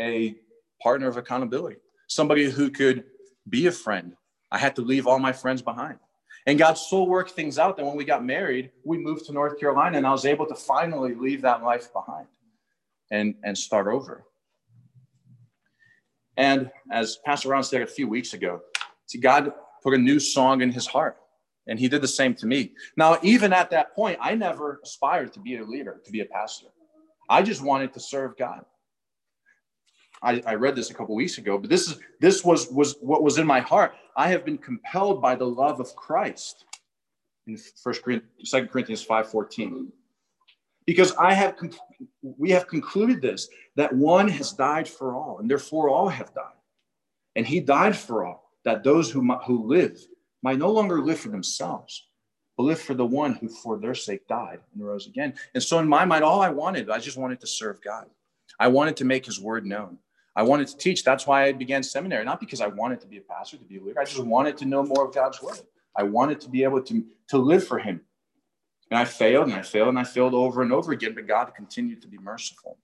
[0.00, 0.36] a
[0.82, 1.76] partner of accountability,
[2.08, 3.04] somebody who could
[3.48, 4.14] be a friend.
[4.50, 5.98] I had to leave all my friends behind.
[6.46, 9.58] And God so worked things out that when we got married, we moved to North
[9.60, 12.26] Carolina and I was able to finally leave that life behind
[13.10, 14.24] and, and start over.
[16.36, 18.62] And as Pastor Ron said a few weeks ago,
[19.12, 19.52] See, God
[19.82, 21.18] put a new song in his heart,
[21.66, 22.72] and he did the same to me.
[22.96, 26.24] Now, even at that point, I never aspired to be a leader, to be a
[26.24, 26.68] pastor.
[27.28, 28.64] I just wanted to serve God.
[30.22, 33.22] I, I read this a couple weeks ago, but this is this was was what
[33.22, 33.92] was in my heart.
[34.16, 36.64] I have been compelled by the love of Christ
[37.46, 39.92] in First Corinthians, Second Corinthians five fourteen,
[40.86, 41.56] because I have
[42.22, 46.60] we have concluded this that one has died for all, and therefore all have died,
[47.36, 49.98] and He died for all, that those who who live
[50.42, 52.08] might no longer live for themselves,
[52.56, 55.34] but live for the one who for their sake died and rose again.
[55.54, 58.06] And so in my mind, all I wanted, I just wanted to serve God.
[58.58, 59.98] I wanted to make His word known.
[60.34, 61.04] I wanted to teach.
[61.04, 63.78] That's why I began seminary, not because I wanted to be a pastor, to be
[63.78, 64.00] a leader.
[64.00, 65.60] I just wanted to know more of God's word.
[65.94, 68.00] I wanted to be able to, to live for him.
[68.90, 71.54] And I failed and I failed and I failed over and over again, but God
[71.54, 72.78] continued to be merciful.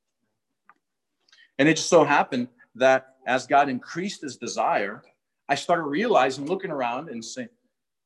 [1.59, 5.03] And it just so happened that as God increased his desire,
[5.49, 7.49] I started realizing, looking around and saying,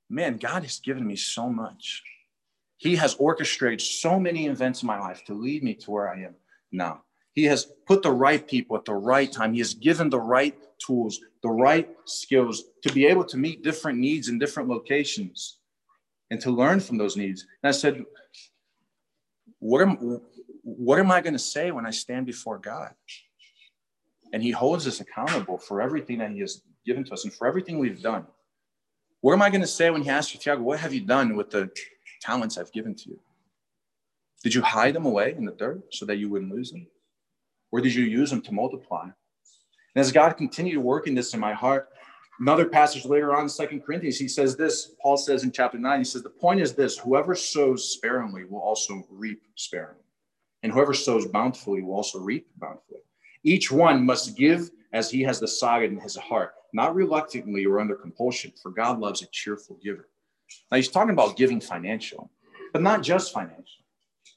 [0.08, 2.02] man, God has given me so much.
[2.76, 6.22] He has orchestrated so many events in my life to lead me to where I
[6.22, 6.34] am
[6.70, 7.02] now.
[7.34, 9.52] He has put the right people at the right time.
[9.52, 13.98] He has given the right tools, the right skills to be able to meet different
[13.98, 15.58] needs in different locations
[16.30, 17.46] and to learn from those needs.
[17.62, 18.04] And I said,
[19.58, 20.20] what am,
[20.62, 22.92] what am I going to say when I stand before God?
[24.32, 27.46] And He holds us accountable for everything that He has given to us and for
[27.46, 28.26] everything we've done.
[29.20, 31.36] What am I going to say when He asks you, Tiago, what have you done
[31.36, 31.70] with the
[32.20, 33.20] talents I've given to you?
[34.42, 36.86] Did you hide them away in the dirt so that you wouldn't lose them?
[37.72, 39.04] Or did you use them to multiply?
[39.04, 41.88] And as God continued working this in my heart,
[42.38, 45.98] another passage later on in Second Corinthians, he says this, Paul says in chapter 9,
[45.98, 50.04] he says, The point is this whoever sows sparingly will also reap sparingly.
[50.62, 53.00] And whoever sows bountifully will also reap bountifully.
[53.42, 57.96] Each one must give as he has decided in his heart, not reluctantly or under
[57.96, 60.08] compulsion, for God loves a cheerful giver.
[60.70, 62.30] Now he's talking about giving financial,
[62.72, 63.81] but not just financial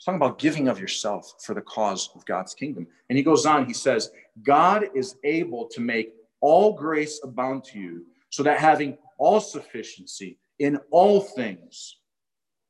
[0.06, 2.86] talking about giving of yourself for the cause of God's kingdom.
[3.10, 4.12] And he goes on, he says,
[4.44, 10.38] God is able to make all grace abound to you, so that having all sufficiency
[10.60, 11.98] in all things,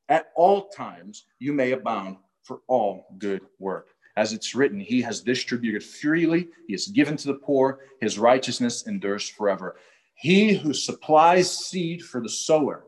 [0.08, 3.88] at all times, you may abound for all good work.
[4.16, 8.86] As it's written, he has distributed freely, he has given to the poor, his righteousness
[8.86, 9.76] endures forever.
[10.14, 12.84] He who supplies seed for the sower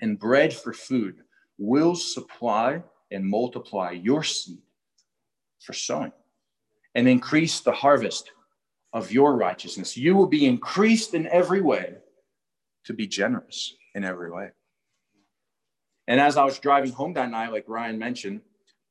[0.00, 1.16] and bread for food
[1.58, 4.62] will supply and multiply your seed
[5.60, 6.12] for sowing
[6.94, 8.30] and increase the harvest
[8.92, 9.96] of your righteousness.
[9.96, 11.96] You will be increased in every way
[12.84, 14.50] to be generous in every way.
[16.08, 18.40] And as I was driving home that night, like Ryan mentioned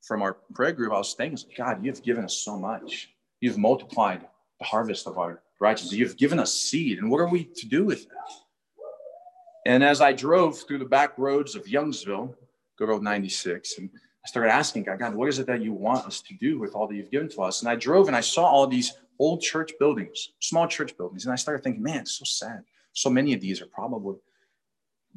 [0.03, 3.09] from our prayer group, I was thinking, God, you've given us so much.
[3.39, 4.21] You've multiplied
[4.59, 5.97] the harvest of our righteousness.
[5.97, 6.99] You've given us seed.
[6.99, 8.31] And what are we to do with that?
[9.65, 12.35] And as I drove through the back roads of Youngsville,
[12.77, 13.89] go road 96, and
[14.25, 16.73] I started asking God, God, what is it that you want us to do with
[16.73, 17.61] all that you've given to us?
[17.61, 21.25] And I drove and I saw all these old church buildings, small church buildings.
[21.25, 22.63] And I started thinking, man, it's so sad.
[22.93, 24.15] So many of these are probably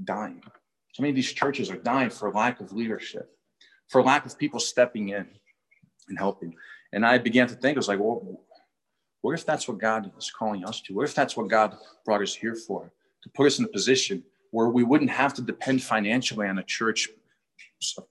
[0.04, 0.42] dying.
[0.92, 3.30] So many of these churches are dying for lack of leadership,
[3.88, 5.26] for lack of people stepping in
[6.08, 6.54] and helping.
[6.92, 8.40] And I began to think, I was like, well,
[9.22, 10.94] what if that's what God is calling us to?
[10.94, 12.92] What if that's what God brought us here for?
[13.22, 16.62] To put us in a position where we wouldn't have to depend financially on a
[16.62, 17.08] church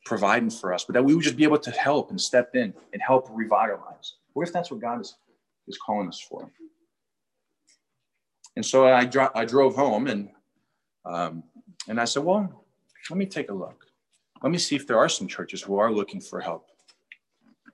[0.05, 2.73] providing for us, but that we would just be able to help and step in
[2.93, 4.15] and help revitalize.
[4.33, 5.15] What if that's what God is,
[5.67, 6.49] is calling us for?
[8.55, 10.29] And so I, dro- I drove home and,
[11.05, 11.43] um,
[11.87, 12.65] and I said, well,
[13.09, 13.85] let me take a look.
[14.41, 16.67] Let me see if there are some churches who are looking for help,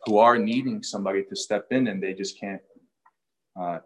[0.05, 2.61] who are needing somebody to step in and they just can't,
[3.59, 3.79] uh,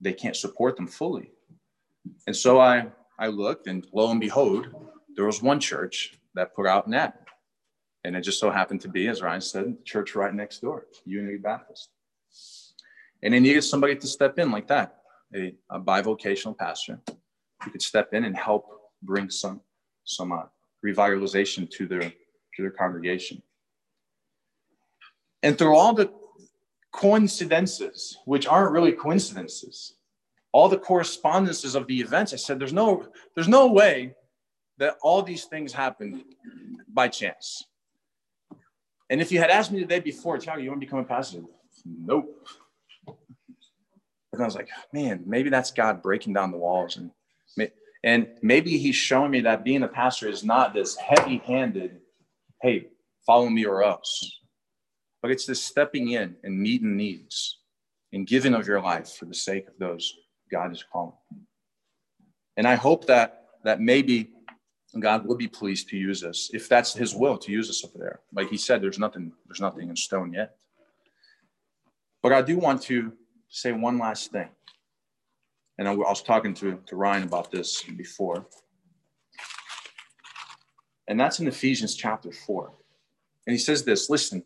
[0.00, 1.30] they can't support them fully.
[2.26, 2.86] And so I,
[3.18, 4.68] I looked and lo and behold,
[5.14, 7.14] there was one church that put out ad.
[8.04, 11.38] And it just so happened to be, as Ryan said, church right next door, Unity
[11.38, 11.90] Baptist.
[13.22, 14.98] And they needed somebody to step in like that,
[15.34, 17.00] a, a bivocational pastor
[17.62, 18.66] who could step in and help
[19.02, 19.60] bring some,
[20.04, 20.44] some uh,
[20.84, 23.42] revitalization to their, to their congregation.
[25.42, 26.12] And through all the
[26.92, 29.94] coincidences, which aren't really coincidences,
[30.52, 34.14] all the correspondences of the events, I said, there's no, there's no way
[34.78, 36.22] that all these things happened
[36.92, 37.64] by chance.
[39.08, 41.04] And if you had asked me the day before, Tiago, you want to become a
[41.04, 41.40] pastor?
[41.84, 42.48] Nope.
[43.06, 46.96] And I was like, man, maybe that's God breaking down the walls.
[46.96, 47.10] And,
[48.04, 51.98] and maybe he's showing me that being a pastor is not this heavy handed,
[52.60, 52.88] hey,
[53.24, 54.40] follow me or else.
[55.22, 57.58] But it's this stepping in and meeting needs
[58.12, 60.12] and giving of your life for the sake of those
[60.50, 61.14] God is calling.
[62.56, 64.30] And I hope that that maybe
[65.00, 67.98] God will be pleased to use us if that's His will to use us over
[67.98, 68.20] there.
[68.32, 70.56] Like He said, there's nothing, there's nothing in stone yet.
[72.22, 73.12] But I do want to
[73.48, 74.48] say one last thing.
[75.78, 78.46] And I was talking to, to Ryan about this before.
[81.08, 82.72] And that's in Ephesians chapter 4.
[83.46, 84.42] And he says this listen,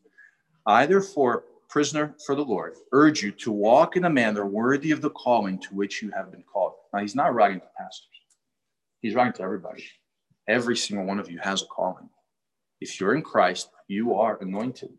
[0.66, 5.00] I therefore, prisoner for the Lord, urge you to walk in a manner worthy of
[5.00, 6.72] the calling to which you have been called.
[6.92, 8.08] Now, he's not writing to pastors,
[9.00, 9.84] he's writing to everybody.
[10.50, 12.10] Every single one of you has a calling.
[12.80, 14.90] If you're in Christ, you are anointed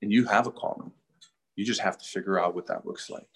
[0.00, 0.90] and you have a calling.
[1.54, 3.28] You just have to figure out what that looks like.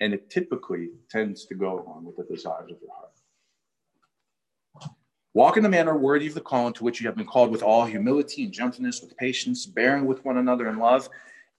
[0.00, 4.90] And it typically tends to go along with the desires of your heart.
[5.32, 7.62] Walk in the manner worthy of the calling to which you have been called with
[7.62, 11.08] all humility and gentleness, with patience, bearing with one another in love,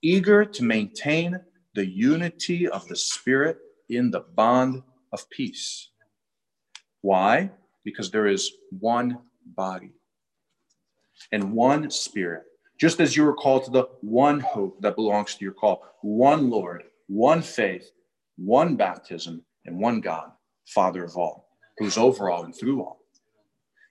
[0.01, 1.39] eager to maintain
[1.73, 5.87] the unity of the Spirit in the bond of peace.
[6.99, 7.49] Why?
[7.83, 9.91] Because there is one body
[11.31, 12.43] and one Spirit,
[12.79, 16.49] just as you were called to the one hope that belongs to your call, one
[16.49, 17.91] Lord, one faith,
[18.37, 20.31] one baptism, and one God,
[20.67, 22.99] Father of all, who's over all and through all.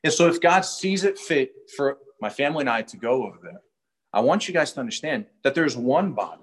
[0.05, 3.39] And so, if God sees it fit for my family and I to go over
[3.43, 3.61] there,
[4.13, 6.43] I want you guys to understand that there's one body,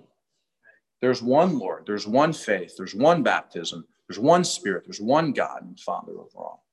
[1.02, 5.64] there's one Lord, there's one faith, there's one baptism, there's one Spirit, there's one God
[5.64, 6.66] and Father over all.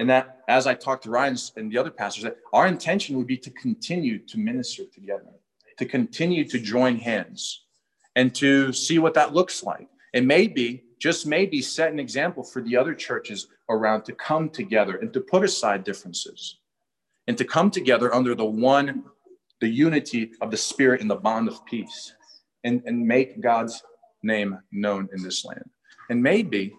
[0.00, 3.26] And that, as I talked to Ryan and the other pastors, that our intention would
[3.26, 5.26] be to continue to minister together,
[5.76, 7.66] to continue to join hands,
[8.16, 9.88] and to see what that looks like.
[10.14, 14.96] And maybe, just maybe, set an example for the other churches around to come together
[14.96, 16.56] and to put aside differences
[17.26, 19.04] and to come together under the one,
[19.60, 22.14] the unity of the Spirit and the bond of peace
[22.64, 23.82] and, and make God's
[24.22, 25.68] name known in this land.
[26.08, 26.74] And maybe,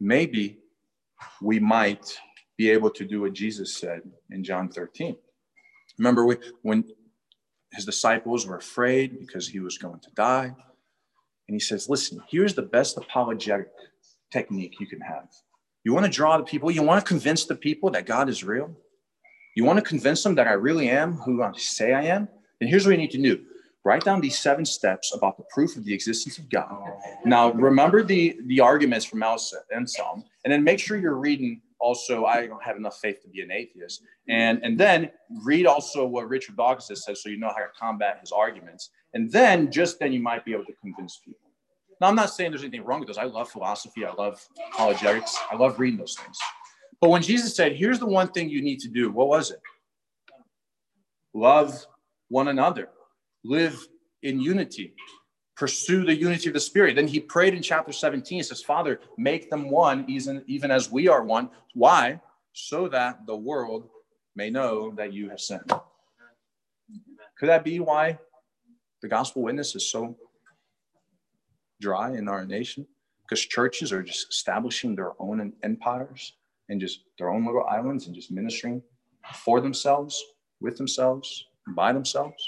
[0.00, 0.59] maybe
[1.40, 2.18] we might
[2.56, 5.16] be able to do what Jesus said in John 13.
[5.98, 6.84] Remember when
[7.72, 10.54] his disciples were afraid because he was going to die?
[11.48, 13.68] And he says, Listen, here's the best apologetic
[14.32, 15.28] technique you can have.
[15.84, 18.44] You want to draw the people, you want to convince the people that God is
[18.44, 18.74] real.
[19.56, 22.28] You want to convince them that I really am who I say I am.
[22.60, 23.44] And here's what you need to do
[23.84, 26.68] write down these seven steps about the proof of the existence of God.
[26.70, 31.16] Oh, now, remember the, the arguments from Anselm, and some, and then make sure you're
[31.16, 34.02] reading also, I don't have enough faith to be an atheist.
[34.28, 35.10] And, and then
[35.42, 38.90] read also what Richard Dawkins says so you know how to combat his arguments.
[39.14, 41.48] And then just then you might be able to convince people.
[42.00, 43.18] Now, I'm not saying there's anything wrong with those.
[43.18, 44.04] I love philosophy.
[44.04, 45.38] I love apologetics.
[45.50, 46.38] I love reading those things.
[47.00, 49.60] But when Jesus said, here's the one thing you need to do, what was it?
[51.32, 51.86] Love
[52.28, 52.90] one another
[53.44, 53.86] live
[54.22, 54.94] in unity,
[55.56, 56.96] pursue the unity of the Spirit.
[56.96, 60.90] Then he prayed in chapter 17, he says, Father, make them one, even, even as
[60.90, 61.50] we are one.
[61.74, 62.20] Why?
[62.52, 63.88] So that the world
[64.36, 65.70] may know that you have sent.
[67.38, 68.18] Could that be why
[69.02, 70.16] the gospel witness is so
[71.80, 72.86] dry in our nation?
[73.22, 76.34] Because churches are just establishing their own empires
[76.68, 78.82] and just their own little islands and just ministering
[79.34, 80.22] for themselves,
[80.60, 82.42] with themselves, by themselves.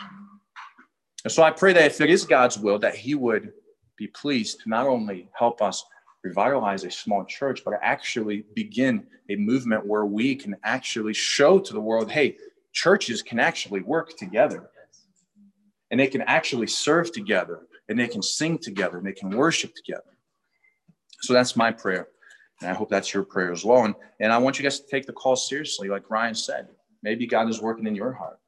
[1.24, 3.52] And so I pray that if it is God's will, that He would
[3.96, 5.84] be pleased to not only help us
[6.24, 11.72] revitalize a small church, but actually begin a movement where we can actually show to
[11.72, 12.36] the world hey,
[12.72, 14.70] churches can actually work together
[15.90, 19.74] and they can actually serve together and they can sing together and they can worship
[19.74, 20.16] together.
[21.20, 22.08] So that's my prayer.
[22.60, 23.84] And I hope that's your prayer as well.
[23.84, 26.68] And, and I want you guys to take the call seriously, like Ryan said.
[27.02, 28.38] Maybe God is working in your heart.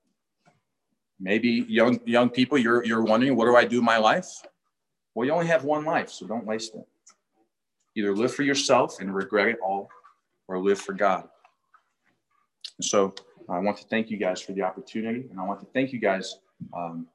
[1.25, 4.29] Maybe young young people, you're you're wondering, what do I do in my life?
[5.15, 6.87] Well, you only have one life, so don't waste it.
[7.97, 9.89] Either live for yourself and regret it all,
[10.49, 11.27] or live for God.
[12.77, 13.15] And so
[13.49, 15.99] I want to thank you guys for the opportunity, and I want to thank you
[15.99, 16.27] guys
[16.77, 17.07] um,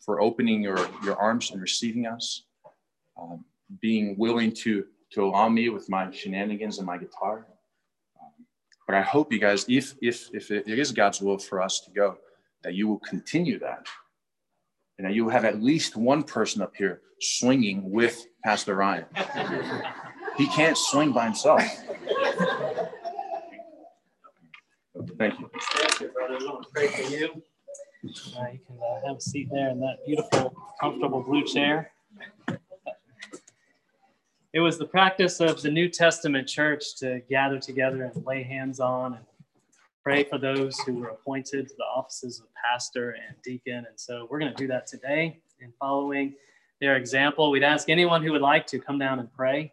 [0.00, 2.44] for opening your, your arms and receiving us,
[3.20, 3.44] um,
[3.82, 7.46] being willing to, to allow me with my shenanigans and my guitar.
[8.18, 8.46] Um,
[8.86, 11.90] but I hope you guys, if, if, if it is God's will for us to
[11.90, 12.16] go,
[12.62, 13.86] that you will continue that
[14.98, 19.06] and that you will have at least one person up here swinging with Pastor Ryan.
[20.36, 21.62] he can't swing by himself.
[25.18, 25.50] Thank you.
[25.72, 26.36] Thank you, brother.
[26.38, 27.42] I want to pray for you.
[28.04, 31.92] Uh, you can uh, have a seat there in that beautiful, comfortable blue chair.
[34.52, 38.80] It was the practice of the New Testament church to gather together and lay hands
[38.80, 39.24] on and
[40.02, 43.76] pray for those who were appointed to the offices of pastor and deacon.
[43.76, 46.34] And so we're going to do that today in following
[46.80, 47.50] their example.
[47.50, 49.72] We'd ask anyone who would like to come down and pray.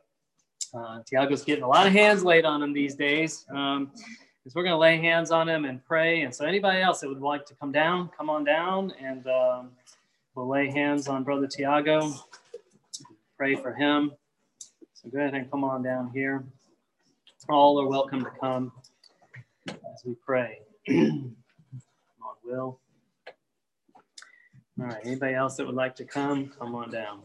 [0.74, 3.46] Uh, Tiago's getting a lot of hands laid on him these days.
[3.50, 6.22] Um, so we're going to lay hands on him and pray.
[6.22, 9.72] And so anybody else that would like to come down, come on down and um,
[10.36, 12.14] we'll lay hands on Brother Tiago.
[13.38, 14.12] pray for him.
[14.94, 16.44] So go ahead and come on down here.
[17.50, 18.74] All are welcome to come
[19.70, 20.60] as we pray.
[20.88, 21.36] come
[22.22, 22.80] on, Will.
[24.80, 27.22] All right, anybody else that would like to come, come on down.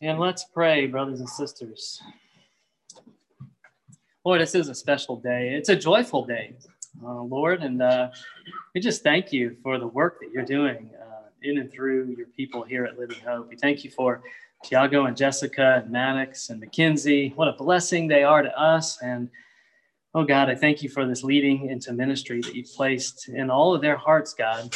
[0.00, 2.00] And let's pray, brothers and sisters.
[4.24, 5.54] Lord, this is a special day.
[5.54, 6.54] It's a joyful day,
[7.04, 8.10] uh, Lord, and uh,
[8.74, 12.26] we just thank you for the work that you're doing uh, in and through your
[12.28, 13.48] people here at Living Hope.
[13.48, 14.22] We thank you for
[14.64, 17.32] Tiago and Jessica and Maddox and Mackenzie.
[17.36, 19.00] What a blessing they are to us.
[19.02, 19.30] And
[20.14, 23.74] oh God, I thank you for this leading into ministry that you've placed in all
[23.74, 24.74] of their hearts, God.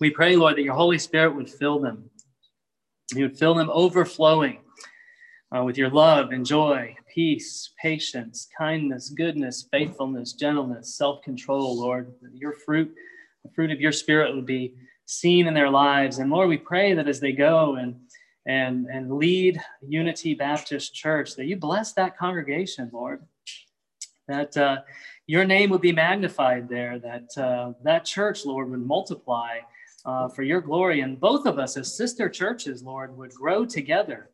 [0.00, 2.10] We pray, Lord, that your Holy Spirit would fill them.
[3.14, 4.60] You would fill them overflowing
[5.56, 12.12] uh, with your love and joy, peace, patience, kindness, goodness, faithfulness, gentleness, self control, Lord.
[12.32, 12.92] Your fruit,
[13.44, 14.74] the fruit of your spirit would be
[15.06, 16.18] seen in their lives.
[16.18, 17.96] And Lord, we pray that as they go and
[18.46, 23.22] and, and lead Unity Baptist Church, that you bless that congregation, Lord.
[24.28, 24.78] That uh,
[25.26, 29.58] your name would be magnified there, that uh, that church, Lord, would multiply
[30.04, 31.00] uh, for your glory.
[31.00, 34.30] And both of us as sister churches, Lord, would grow together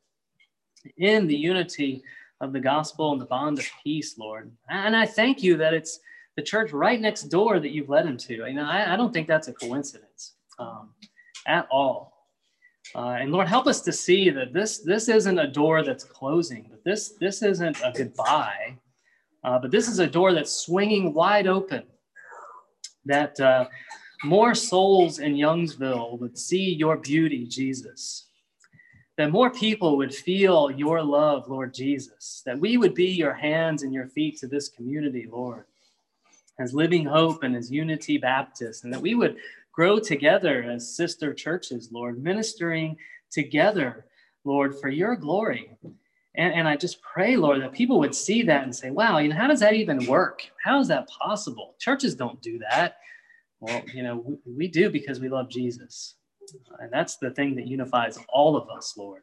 [0.97, 2.03] in the unity
[2.41, 4.51] of the gospel and the bond of peace, Lord.
[4.69, 6.01] And I thank you that it's
[6.37, 8.35] the church right next door that you've led him to.
[8.35, 10.91] You know, I, I don't think that's a coincidence um,
[11.47, 12.29] at all.
[12.95, 16.67] Uh, and Lord, help us to see that this this isn't a door that's closing,
[16.71, 18.75] but this this isn't a goodbye,
[19.43, 21.83] uh, but this is a door that's swinging wide open.
[23.07, 23.67] That uh,
[24.25, 28.27] more souls in Youngsville would see your beauty, Jesus.
[29.17, 32.43] That more people would feel your love, Lord Jesus.
[32.45, 35.65] That we would be your hands and your feet to this community, Lord,
[36.59, 39.37] as Living Hope and as Unity Baptist, and that we would
[39.73, 42.97] grow together as sister churches, Lord, ministering
[43.31, 44.05] together,
[44.45, 45.71] Lord, for your glory.
[46.37, 49.29] And, and I just pray, Lord, that people would see that and say, wow, you
[49.29, 50.49] know, how does that even work?
[50.65, 51.75] How is that possible?
[51.79, 52.99] Churches don't do that.
[53.61, 56.15] Well, you know, we, we do because we love Jesus.
[56.79, 59.23] And that's the thing that unifies all of us, Lord.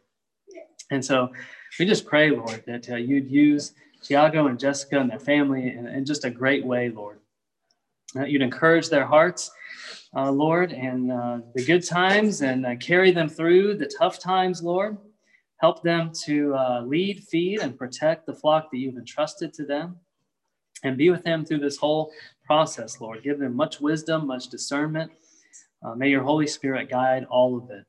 [0.91, 1.31] And so
[1.79, 5.87] we just pray, Lord, that uh, you'd use Tiago and Jessica and their family in,
[5.87, 7.19] in just a great way, Lord.
[8.13, 9.51] That you'd encourage their hearts,
[10.15, 14.63] uh, Lord, and uh, the good times and uh, carry them through the tough times,
[14.63, 14.97] Lord.
[15.59, 19.97] Help them to uh, lead, feed, and protect the flock that you've entrusted to them
[20.83, 22.11] and be with them through this whole
[22.45, 23.23] process, Lord.
[23.23, 25.11] Give them much wisdom, much discernment.
[25.83, 27.85] Uh, may your Holy Spirit guide all of it.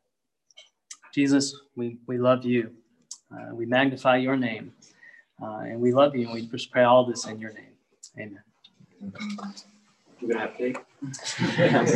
[1.14, 2.70] Jesus, we, we love you.
[3.32, 4.72] Uh, we magnify your name.
[5.42, 6.24] Uh, and we love you.
[6.24, 7.64] And we just pray all this in your name.
[8.18, 8.42] Amen.
[10.20, 10.78] We're going to have cake?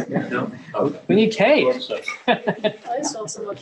[0.30, 0.52] no?
[0.74, 0.96] Oh.
[1.08, 1.66] We need cake.
[2.28, 3.52] I saw so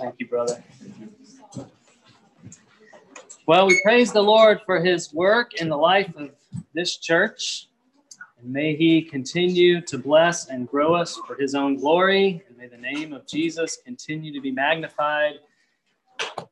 [0.00, 0.62] Thank you, brother.
[3.46, 6.30] Well, we praise the Lord for his work in the life of
[6.74, 7.68] this church.
[8.40, 12.42] And may he continue to bless and grow us for his own glory.
[12.48, 15.34] And may the name of Jesus continue to be magnified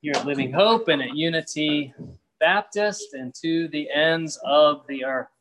[0.00, 1.92] here at Living Hope and at Unity
[2.38, 5.33] Baptist and to the ends of the earth.